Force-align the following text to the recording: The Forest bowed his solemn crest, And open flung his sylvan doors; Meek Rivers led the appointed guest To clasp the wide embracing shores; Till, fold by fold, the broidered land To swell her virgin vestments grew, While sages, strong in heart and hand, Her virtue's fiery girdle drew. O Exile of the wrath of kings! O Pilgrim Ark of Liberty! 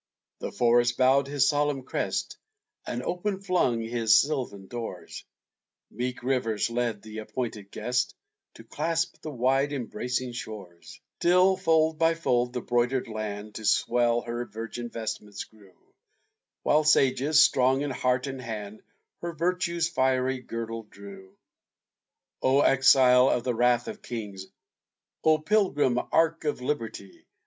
The 0.39 0.51
Forest 0.51 0.97
bowed 0.97 1.27
his 1.27 1.47
solemn 1.47 1.83
crest, 1.83 2.39
And 2.87 3.03
open 3.03 3.39
flung 3.39 3.81
his 3.81 4.15
sylvan 4.19 4.65
doors; 4.65 5.23
Meek 5.91 6.23
Rivers 6.23 6.71
led 6.71 7.03
the 7.03 7.19
appointed 7.19 7.69
guest 7.69 8.15
To 8.55 8.63
clasp 8.63 9.21
the 9.21 9.29
wide 9.29 9.71
embracing 9.73 10.31
shores; 10.31 10.99
Till, 11.19 11.55
fold 11.55 11.99
by 11.99 12.15
fold, 12.15 12.51
the 12.53 12.63
broidered 12.63 13.07
land 13.07 13.53
To 13.53 13.63
swell 13.65 14.21
her 14.21 14.43
virgin 14.45 14.89
vestments 14.89 15.43
grew, 15.43 15.75
While 16.63 16.83
sages, 16.83 17.39
strong 17.43 17.81
in 17.81 17.91
heart 17.91 18.25
and 18.25 18.41
hand, 18.41 18.81
Her 19.19 19.33
virtue's 19.33 19.87
fiery 19.87 20.39
girdle 20.39 20.81
drew. 20.81 21.37
O 22.41 22.61
Exile 22.61 23.29
of 23.29 23.43
the 23.43 23.53
wrath 23.53 23.87
of 23.87 24.01
kings! 24.01 24.47
O 25.23 25.37
Pilgrim 25.37 25.99
Ark 26.11 26.43
of 26.45 26.59
Liberty! 26.59 27.27